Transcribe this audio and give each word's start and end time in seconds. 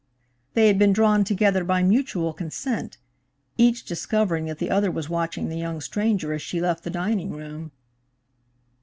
They 0.55 0.65
had 0.65 0.79
been 0.79 0.93
drawn 0.93 1.23
together 1.23 1.63
by 1.63 1.83
mutual 1.83 2.33
consent, 2.33 2.97
each 3.55 3.85
discovering 3.85 4.45
that 4.45 4.57
the 4.57 4.71
other 4.71 4.89
was 4.89 5.09
watching 5.09 5.47
the 5.47 5.59
young 5.59 5.79
stranger 5.79 6.33
as 6.33 6.41
she 6.41 6.59
left 6.59 6.83
the 6.83 6.89
dining 6.89 7.29
room. 7.29 7.71